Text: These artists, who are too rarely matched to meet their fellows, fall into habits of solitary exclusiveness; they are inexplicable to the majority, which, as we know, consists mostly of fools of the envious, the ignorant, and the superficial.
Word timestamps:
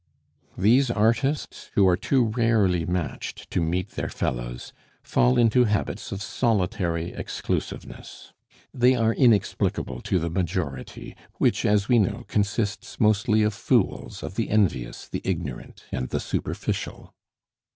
These 0.57 0.89
artists, 0.89 1.69
who 1.75 1.87
are 1.87 1.95
too 1.95 2.25
rarely 2.25 2.87
matched 2.87 3.51
to 3.51 3.61
meet 3.61 3.91
their 3.91 4.09
fellows, 4.09 4.73
fall 5.03 5.37
into 5.37 5.65
habits 5.65 6.11
of 6.11 6.23
solitary 6.23 7.13
exclusiveness; 7.13 8.33
they 8.73 8.95
are 8.95 9.13
inexplicable 9.13 10.01
to 10.01 10.17
the 10.17 10.31
majority, 10.31 11.15
which, 11.35 11.65
as 11.67 11.87
we 11.87 11.99
know, 11.99 12.25
consists 12.27 12.99
mostly 12.99 13.43
of 13.43 13.53
fools 13.53 14.23
of 14.23 14.33
the 14.37 14.49
envious, 14.49 15.07
the 15.07 15.21
ignorant, 15.23 15.83
and 15.91 16.09
the 16.09 16.19
superficial. 16.19 17.13